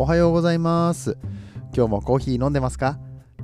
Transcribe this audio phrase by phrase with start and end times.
[0.00, 1.18] おはようございます。
[1.76, 2.98] 今日もコーヒー飲んでますか？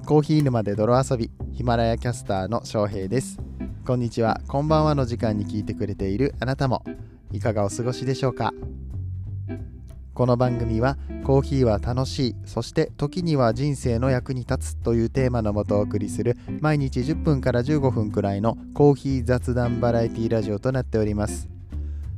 [0.06, 3.38] コーヒー沼で泥遊びヒマラヤキャスターの翔平です。
[3.86, 4.40] こんにちは。
[4.48, 6.82] こんばんはの時間に聞いてくれているあなたも
[7.30, 8.54] いかがお過ごしでしょうか？
[10.14, 21.50] この番組はコーヒーは楽しいそして時には人生の役に立つというテーマのもとお送りする毎日10分から15分くらいのコーヒー雑談バラエティラジオとなっております。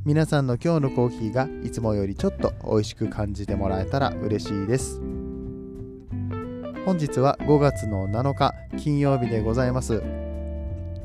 [0.04, 5.00] 皆さんの今日のコーヒーがいつもよりちょっと美味しく感じてもらえたら嬉しいです。
[6.86, 10.02] 本日は5月の7日金曜日でございます。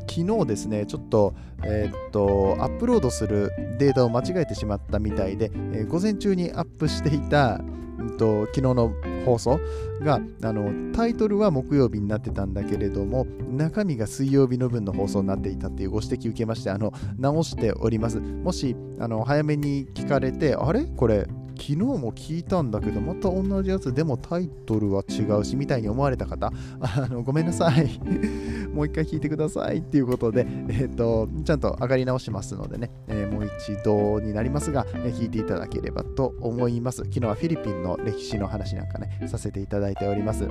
[0.07, 7.59] 昨日ですねちょっとえー、っとアップロードするデータを間違えてしまったみたいで、えー、午前中にアップしていた、
[7.97, 8.93] うんと、昨日の
[9.25, 9.59] 放送
[10.01, 18.19] があのタイトルは木曜日になってたんだけれども中身が水曜日の分の放送になっていたっていうご指摘受けましてあの直しております。
[18.19, 20.85] もしあの早めに聞かれてあれ？
[20.85, 27.99] これ昨日も聞いたんだけど、また同じやつでもタイトルは違うし、みたいに思われた方、 あのごめんなさい。
[28.73, 36.97] もう一回聞いてくださいっていうことで、えっ、ー、と、ちゃんと上がり直しますのでね、えー、一度になりますが、えー、聞いていただければと思います。
[37.03, 40.47] 昨日はフィリピンの歴史の話なんかね、させていただいております。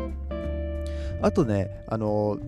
[1.21, 2.39] あとね、あの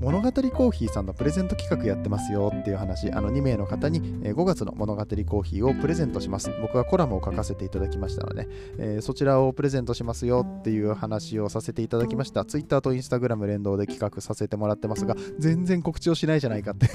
[0.00, 6.50] 物語コーヒーさんのプレゼント企画やってますよっていう話、あの2名の方に5月の物語コーヒーをプレゼントします。
[6.60, 12.44] 僕はコラムを書かせていただきましたので、えー、そちらをプレゼントしますよっていう話をさせていただきました。
[12.44, 16.88] Twitter と Instagram 連動で企画させてもらってますが、全然告知をしないじゃないかって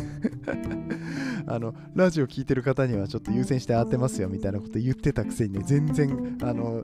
[1.50, 6.84] あの、ラジオ聞いてる方にはちょっと優先して当てますよみたいなこと言ってたくせにね、全然、あの、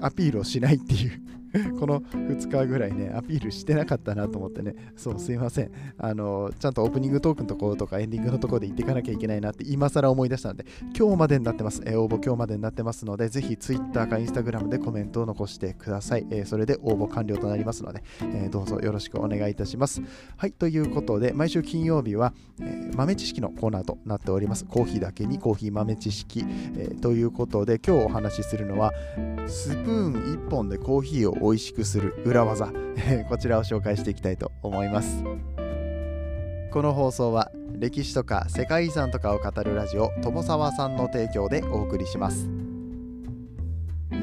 [0.00, 1.22] アピールをしないっていう。
[1.78, 5.70] この2日ぐらいね、アピールしてなかったなと思ってね、そう、すいません。
[5.98, 10.66] あの、ちゃんとオープニングトークのところとかエンディングのところで言っていかなきゃいけないなって今更思い出したので、
[10.98, 11.82] 今日までになってます。
[11.86, 16.26] えー、応募今日までになってますので、ぜひ Twitter か Instagram でコメントを残してください。
[16.30, 20.02] えー、それで応募完了となりますので、えー、どうぞよろしくお願いいたします。
[20.36, 24.64] はい、ということで、毎週金曜日は、え豆知識のコーナーとなっております。
[24.64, 26.44] コーヒーだけにコーヒー豆知識、
[26.76, 28.92] えということで、今日お話しするのは、
[29.46, 30.12] スプーン
[30.46, 32.72] 1本でコーヒーを美味しくする裏技。
[33.28, 35.22] こちらを紹介していきたいと思います。
[36.72, 42.63] この放送は歴史とか世界遺産とかを語るラジオ友沢さんの提供でお送りします。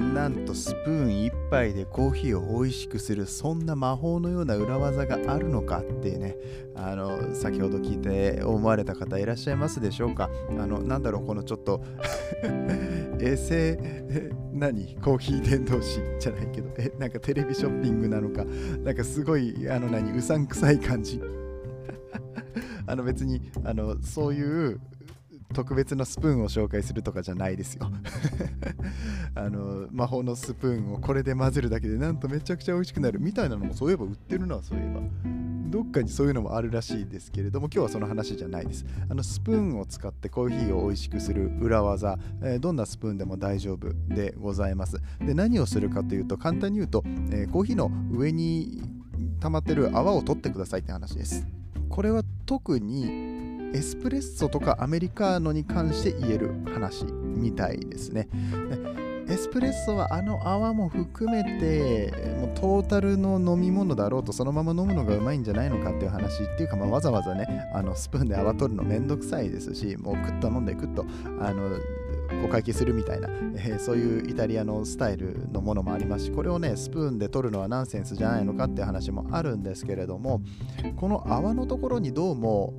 [0.01, 6.35] なんとスプーン1杯でコーヒーを美味しくするそんな魔法のような裏技があるのかっていうね
[6.75, 10.29] あの先ほど聞いて思われた方いらっしゃいますでしょうか。
[10.49, 11.83] あのなんだろうこのちょっと
[13.21, 13.77] 衛星
[14.51, 14.95] 何？
[15.01, 16.69] コーヒー伝道師じゃないけど。
[16.77, 18.45] えなんかテレビショッピングなのか。
[18.83, 20.11] なんかすごいあの何？
[20.17, 21.21] うさんくさい感じ。
[22.87, 24.79] あの別にあのそういう
[25.51, 27.89] 特別なスプーンを紹介するとかじゃないですよ。
[29.35, 35.01] あの魔法のスプーンをこれで混ぜるだけでなんとめちゃくちゃ美味しくなるみたいなのもそういえば売ってるなそういえば。
[35.71, 38.85] どっかにそういうのもあるらしいですけれども今日はその話じゃないです。
[39.09, 45.01] あのスプーンを使ってコーヒーを美味しくする裏技、えー、どんなスプーンでも大丈夫でございます。
[45.25, 48.83] で何をするかというと簡単に言うと、えー、コーヒーの上に
[49.39, 51.47] 溜まってる泡を取ってくださいって話です。
[51.87, 58.27] これは特にエスプレッソとかアメリカーノに関して言える話みたいですね。
[59.27, 62.11] エスプレッソはあの泡も含めて
[62.41, 71.05] もうトータルの飲み物だろうとそのまま飲むのがうまいんじゃないのかっていう話っていうか、まあ、わざわざねあのスプーンで泡取るのめんどくさいですしもうクッと飲んでクッと
[71.39, 71.77] あの
[72.43, 80.41] お会計するみたいな、えー、そういうイタリアのスタイルのものもありますしこれをねスプーンで取るのはナンセンスじゃないのかっていう話もあるんですけれども
[80.97, 82.73] この泡のところにどうも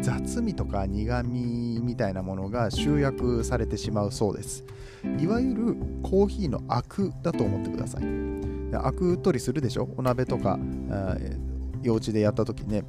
[0.00, 4.64] 雑味とか苦味みたいなものが集約されてしまうそうです。
[5.18, 8.02] いわゆるコーヒーのアクだと思ってください。
[8.74, 9.88] アク取りするでしょ？
[9.96, 10.58] お鍋とか
[11.82, 12.84] 幼稚でやった時ね。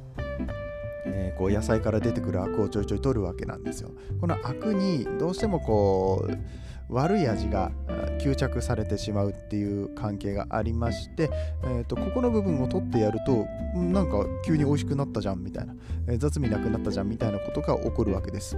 [1.04, 3.90] えー、こう野菜から出てくるアクをちょいちょい取るわけなんですよ。
[4.20, 7.72] このアクにどうしてもこう悪い味が
[8.18, 11.30] 吸着されてしまうっていう関係がありまして、
[11.64, 15.74] えーと、ここの部分を取ってやるとなんか急に美味しくなったじゃんみたいな、
[16.06, 18.56] えー、雑味なくなったじゃんみたいなことが起こるわけです。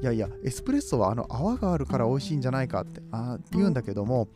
[0.00, 4.28] いやいや、エスプレッソはあの泡があるから美味しいんじゃないかってあ言うんだけども、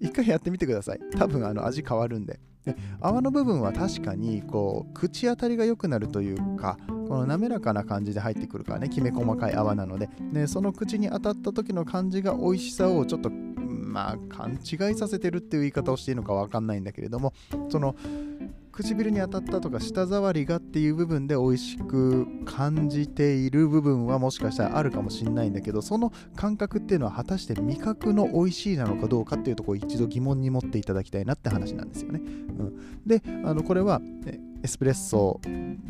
[0.00, 1.00] 一回やってみてください。
[1.18, 2.38] 多分あの味変わるんで。
[2.64, 10.08] で泡の部分は確かにこう口当たりが良くなるというかこの滑らかな感じで入ってくるからねきめ細かい泡なので。
[10.32, 17.34] でその口に当たった時の感じが美味しさをちょっとまあ勘違いさせてるっていう言い方をしていいのか分かんないんだけれども
[17.68, 17.94] その
[18.72, 32.20] 唇に当たったとか舌触りがっていう部分で美味しく感じている部分はもしかしたらあるかもしれないんだけどその感覚っていうのは果たして味覚の美味しいなのかどうかっていうところを一度疑問に持っていただきたいなって話なんですよね。
[32.20, 34.00] うん、であのこれは
[34.62, 35.40] エスプレッソ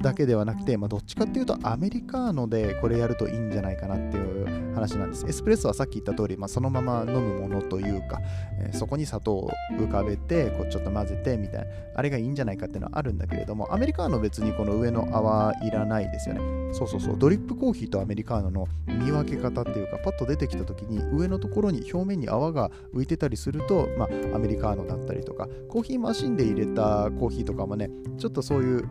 [0.00, 5.26] だけではなくて、まあ、どっちかっていうとアメリカーノでこれやるといいんじゃないかなっていう話なんです。
[5.26, 8.20] エスプレッソはさっき言った通り、まあ、そのまま飲むものというか、
[8.58, 16.62] えー、そこに砂糖を浮かべてこうちょっと混ぜてみたいなあれがいいんじゃないかっていうのはあるんだけれどもアメリカーノ別にこの上の泡いらないですよね。
[16.72, 28.88] そうそうそうドリップコーヒーとアメリカーノの見分け方っていうかパッと出てきた時に上のところに表面に泡が浮いてたりすると、まあ、アメリカーノだったりとかコーヒーマシンで入れたコーヒーとかもねちょっとそういうういう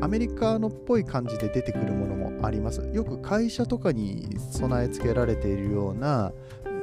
[0.00, 2.80] アメリカのっぽい感じで出てくるものもあります。
[2.92, 6.32] よく会社とかに備え付けられているような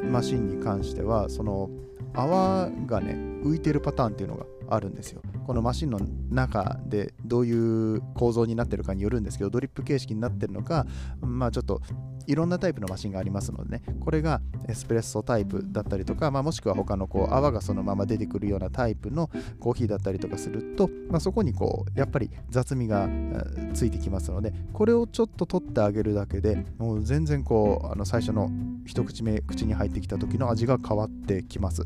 [0.10, 1.70] マシンに関してはその
[2.14, 3.14] 泡がね
[3.44, 6.00] 浮いてるパターンっていうのがあるんですよこのマシンの
[6.30, 7.54] 中でどうい
[7.96, 10.86] う構造になってるかによるんですけどドリップ形式になってるのか
[11.22, 11.82] まあちょっと
[12.28, 19.30] いろんなタイプのマシンがありますのでねこれがエスプレッソタイプだったりとか、まあ、もしくは他のこう泡がそのまま出てくるようなタイプの
[19.60, 23.08] コーヒーだったりとかすると、まあ、そこにこうやっぱり雑味が
[23.74, 28.52] ついてきますのでこれをちょっと取ってあげるだけでもう全然こうあの最初の
[28.86, 31.86] 一口目口に入ってきた時の味が変わってきます。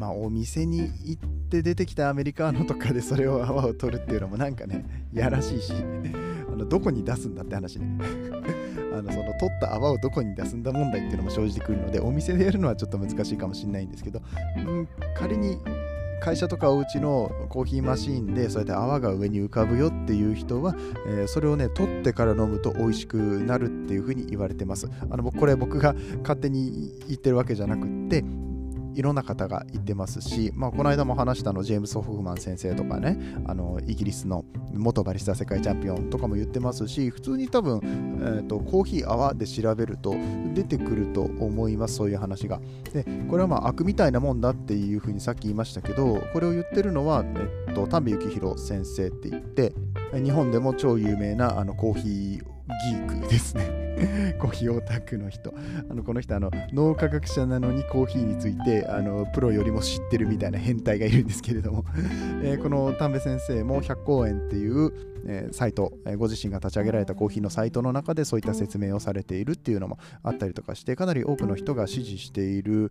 [0.00, 1.18] まあ、お店に行
[1.50, 7.98] って出てきたアメリカーノとかでそれを泡を取るっていうのもなんかね やらしいしあのどこに出すんだって話ね。
[8.92, 14.20] あのその取った泡をどこに出すんだ問題っていうのも生じてくるのでお店でやるのはちょっと難しいかもしれないんですけど、
[14.56, 15.58] うん、仮に
[16.20, 20.74] 会社とかお家のコーヒーマシーンでそうやって泡が上に浮かぶよっていう人は、
[21.06, 24.90] えー、それをね取ってから飲むと美味しくなるっていうふうに言われてます。
[25.08, 28.24] あのこれ僕が勝手に言ってるわけじゃなくって
[28.94, 40.14] いろんな方が言ってますし、まあ、この間も話したのジェームス・ホフマン先生とかねあのイギリスの元バリスタ世界チャンピオンとかも言ってますし普通に多分、えーと、コーヒー泡で調べると
[40.54, 42.60] 出てくると思いますそういう話が。
[42.92, 47.24] でこれはまあ悪みたいなもんだっていうふうにさっき言いましたけどこれを言ってるのは、
[47.68, 49.72] えっと、丹部幸宏先生って言って
[50.12, 53.90] 日本でも超有名なあのコーヒーギークですね。
[54.38, 55.52] コーヒーオタクの人。
[55.88, 61.84] あのこの人あの脳科学者なのにコーヒーについてあのプロよりも知ってるみたいな変態がいるんですけれども、
[62.42, 64.92] えー、この丹部先生も100公演っていう、
[65.26, 72.90] えー、サイト、えー、ご自身が立ち上げられたコーヒーのサイトの中でそういった説明をされているっていうのもあったりとかしてかなり多くの人が支持している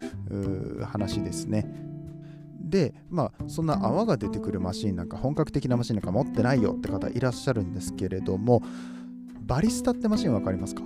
[0.84, 1.66] 話ですね。
[2.70, 8.62] でまあそんな泡が出てくるマシンなんか本格的なマシンなんか持ってないよって方いらっしゃるんですけれども
[9.50, 10.84] バリスタってマシン分かりますか？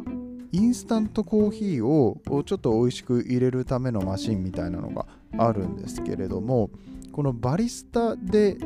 [0.53, 5.05] インスタントコーヒーをちょっと美味しく入れるためのマシンみたいなのが
[5.37, 6.69] あるんですけれども
[7.11, 8.57] このバリスタで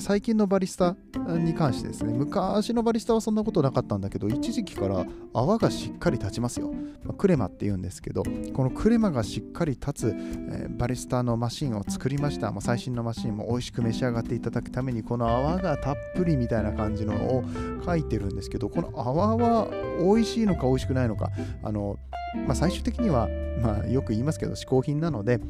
[0.00, 0.96] 最近のバリスタ
[1.38, 6.72] に関してですね昔のバリスタはそんなことなかったんだけど一時期から泡がしっかり立ちますよ、
[7.04, 12.50] まあ、クレマって言うんですけどこのクレマがしっかり立つ、えー、バリスタのマシンを作りました。
[12.52, 17.44] もう最新のマシンも美味しく召し上がっていただくためにこの泡がたっぷりみたいな感じのを
[17.84, 19.68] 書いてるんですけどこの泡は
[20.00, 21.30] 美味しいのか美味しくないのか
[21.62, 21.98] あの
[22.46, 23.28] まあ、最終的には、
[23.62, 25.40] まあ、よく言いますけど嗜好品なので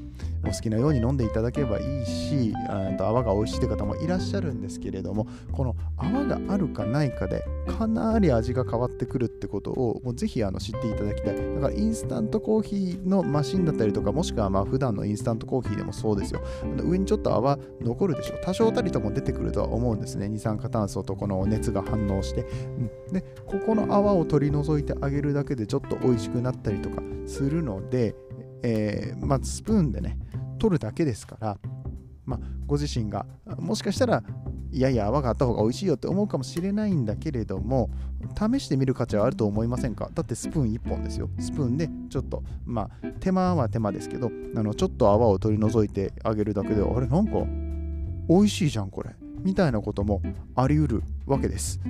[0.45, 2.55] お好きなように飲んでいただければいいし
[2.97, 11.37] と泡が美味しいという方もいらっしゃるんですけれどもこの泡があるかないかでかなり味が変わってくるってことをもうぜひあの知っていただきたい。
[11.37, 16.41] だからインスタントコーヒーのマシンだったりとかもしくはまあ普段のインスタントコーヒーでもそうですよ。
[16.83, 18.35] 上にちょっと泡残るでしょ。
[18.35, 20.29] う多少たりとも出てくるとは思うんですね。
[20.29, 28.15] 二酸化炭素とこの熱が反応して、うん、でここの泡を取り除いてあげるだけでちょっと美味しくなったたりとかするので、
[28.63, 30.19] えー、まずスプーンでね
[30.59, 31.59] 取るだけですから、
[32.27, 33.27] まあ、ご自身が
[33.59, 34.23] もしかしたら
[34.71, 37.89] いやいや泡があった方が美味しいよって思うかもしれないんだけれども
[38.37, 40.11] 試してみる価値はあると思いませんか？
[40.13, 41.31] だってスプーン1本ですよ。
[41.39, 47.33] スプーンでちょっとまあ手間は手間ですけどあのちょっと泡を取り除いてあげるだけであれなんか
[48.29, 49.15] 美味しいじゃんこれ。
[49.43, 50.21] みたいなことも
[50.57, 51.81] あり得るわけです。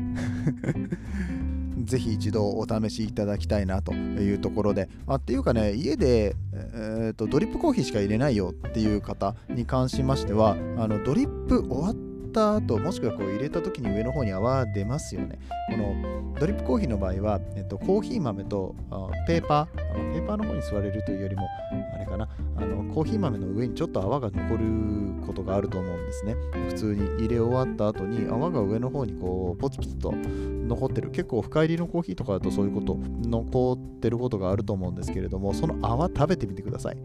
[1.85, 11.95] ぜひ一度お試しいただきたいなというところで、あ、っていうかね、家で、えーと、ドリップコーヒーしか入れないよっていう方に関しましては、あのドリップ終わっ
[12.33, 15.39] た後、もしくはこう入れた時に上の方に泡出ますよね。
[15.71, 18.75] このドリップコーヒーの場合は、えっと、コーヒー豆と
[19.27, 21.49] ペーパー、あのペーパーの方に座れるというよりも、
[21.95, 24.65] あれかな、あのコーヒー豆の上にちょっと泡が残る
[25.27, 26.37] ことがあると思うんですね。
[26.69, 30.15] 普通に入れ終わった後に泡が上の方にこうポツポツと
[30.69, 31.11] 残ってる。
[31.11, 36.97] 結構深入りのコーヒーとかだとそういうこと残ってることがあると思うんですけれどもその泡食べてみてください。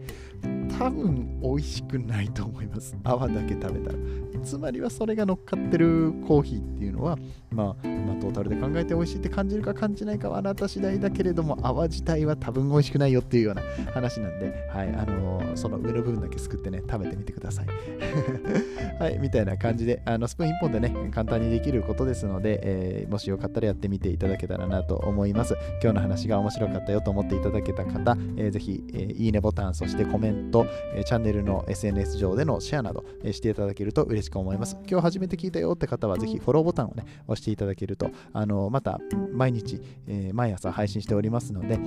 [0.78, 2.96] 多分美味しくないと思います。
[3.02, 3.98] 泡だけ食べたら。
[4.44, 7.18] つまりはそれが乗っかってるコーヒーっていうのは、
[7.50, 17.66] まあ、まあ、トータルで考えて美味しいって感じるか感じないかはあなた次第だけれども、泡自体は多分美味しくないよっていうような話なんで、はい、あのー、その上の部分だけすくってね、食べてみてください。
[18.98, 25.54] はい、みたいな感じで、あのスプーン1本でね、簡単にできることですので、えー、もしよかったらやってみていただけたらなと思います。
[25.82, 34.76] 今日の話が面白かったよと思っていただけた方、えー、ぜひ、えー、いいねボタン、そしてコメント、えー、チャンネルの SNS 上でのシェアなど、え、していただけると嬉しく思います。
[34.88, 39.00] 今日初めて聞いたよって方は、ぜひフォローボタンをね、押していただけると、あのまた
[39.32, 41.78] 毎日、えー、毎朝配信しておりますので、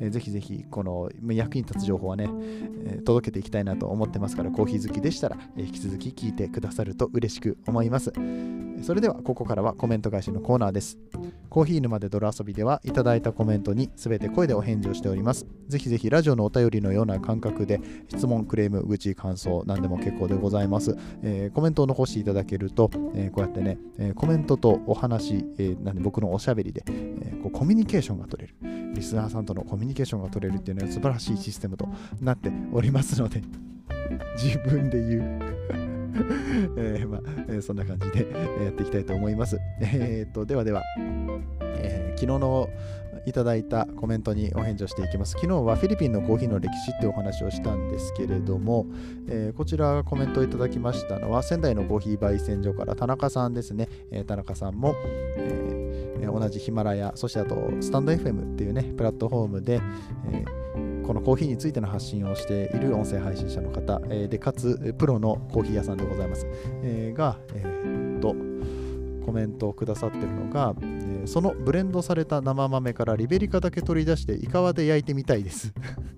[0.00, 2.28] えー、ぜひぜひこの役に立つ情報はね、
[2.84, 8.12] えー、届けていきたいなと思ってますから、コーヒー好きでしたら、えー、引き続き聞いてくださると嬉しく思います。
[8.82, 10.98] それではここからはコメント返しのコーナーです。
[11.48, 15.46] コーヒー沼で泥遊びではいただいたコメントにすべて声でお返事をしております。
[15.68, 20.96] ぜひぜひラジオのお便りのような感覚で質問、クレーム、愚痴、感想、何でも結構でございます。
[21.22, 28.94] えー、コメントを残していただけると、えー、こうやってね、え、コメントとお話、えなんで僕のおしゃべりで、えこうコミュニケーションが取れる。
[28.94, 31.88] リスナーさんとのコミュニケーションが取れるっていうのは素晴らしいシステムと
[32.20, 33.42] なっておりますので、
[34.36, 35.51] 自分で言う
[36.76, 38.30] えー、まあ、そんな感じで
[38.64, 39.58] やっていきたいと思います。
[39.80, 40.82] えー、とではでは、
[41.78, 42.68] えー、昨日の
[43.24, 45.32] いただいたコメントにお返事をしていきます。
[45.32, 48.86] 昨日はフィリピンのコーヒーの歴史ってお話をしたんですけれども、
[49.28, 53.88] えー、こちらコメントをいただきましたのは仙台のコーヒー焙煎所から田中さんですね。
[54.10, 54.94] えー、田中さんも、
[55.36, 59.80] えー、同じヒマラヤ、そしてあとスタンド FM っていうね、プラットフォームで、
[60.30, 66.46] えーこのコーヒーについての発信をしている音声配信者の方、えー、でかつプロのコーヒー屋さんでございます、
[66.82, 68.34] えー、が、えー、っと
[69.24, 75.72] コメントをくださってるのが、えー、そのブレンドされた生豆からリベリカだけ取り出してイカワで焼いてみたいです。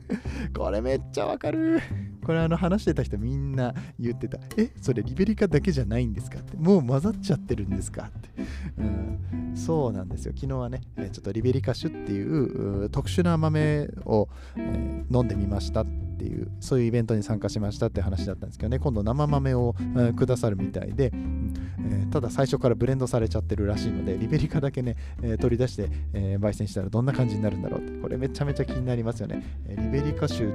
[0.57, 1.81] これめっちゃわかる。
[2.25, 4.39] これあの話してた人みんな言ってた。
[4.57, 6.57] え、それリベリカだけじゃないんですかって。
[6.57, 8.31] もう混ざっちゃってるんですかって。
[8.79, 10.33] うん、そうなんですよ。
[10.35, 29.45] 昨日はね、ちょっとリベリカ酒っていう特殊な豆を、え、飲んでみましたっていう、そういうイベントに参加しましたって話だったんですけどね、今度生豆を、え、くださるみたいで、えー、ただ最初からブレンドされちゃってるらしいので、リベリカだけね、えー、取り出して、えー、焙煎したらどんな感じになるんだろうって、これめちゃめちゃ気になりますよね。
[29.69, 30.51] えリベリカ州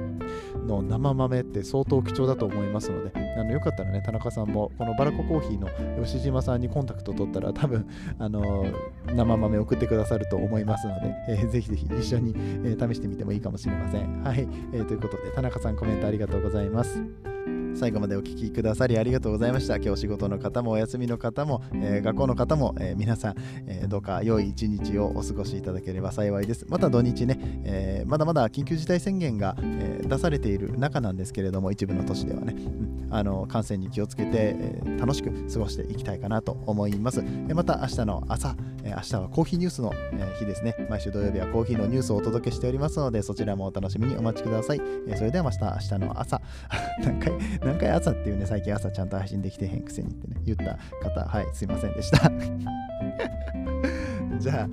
[0.66, 5.68] の生豆って相当貴重だと思いますので、あのよかったらね、田中さんもこのバラココーヒーの
[6.04, 8.66] 吉島さんにコンタクト取ったら多分、あの
[9.06, 12.34] 生豆送ってくださると思いますので、 えー、ぜひぜひ一緒に、
[12.64, 14.22] え試してみてもいいかもしれません。
[14.22, 17.29] はい、えー、ということで、田中さんコメントありがとうございます。
[17.74, 19.76] 最後までお聴きくださりありがとうございました。
[19.76, 23.34] 今日仕事の方もお休みの方も、えー、学校の方も、えー、皆さん、
[23.66, 26.66] えー、どうか良い一日をお過ごしいただければ幸いです。
[26.68, 37.22] また土日ね、えまだまだ緊急事態宣言が、え出されている中なんですけれども、一部の都市ではね、うん、あの感染に気をつけて、え楽しく過ごしていきたいかなと思います。
[37.48, 40.74] えまた明日の朝、え明日はコーヒーニュースの、え日ですね。
[40.88, 44.80] 毎週土曜日はコーヒーのニュースをお届けしておりますので、そちらもお楽しみにお待ちください。
[45.08, 46.40] えそれではまた明日の朝、
[47.04, 52.30] 何回何回朝っていうね、最近朝ちゃんと配信できてへんくせにってね、言った方、はい、すいませんでした。
[54.38, 54.68] じゃあ、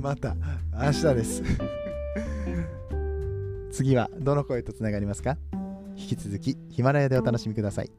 [0.00, 0.36] また
[0.72, 1.42] 明日です。
[3.70, 5.36] 次はどの声とつながりますか？
[5.96, 7.90] 引き続きヒマラヤでお楽しみください。